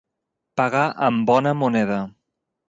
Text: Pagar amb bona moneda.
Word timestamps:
Pagar 0.61 0.85
amb 1.09 1.29
bona 1.31 1.53
moneda. 1.61 2.01